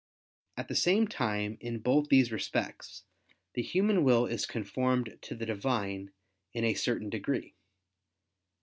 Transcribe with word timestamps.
At 0.57 0.67
the 0.67 0.73
same 0.75 1.07
time 1.07 1.59
in 1.61 1.77
both 1.77 2.09
these 2.09 2.31
respects, 2.31 3.03
the 3.53 3.61
human 3.61 4.03
will 4.03 4.25
is 4.25 4.47
conformed 4.47 5.19
to 5.21 5.35
the 5.35 5.45
Divine, 5.45 6.09
in 6.53 6.63
a 6.63 6.73
certain 6.73 7.11
degree. 7.11 7.53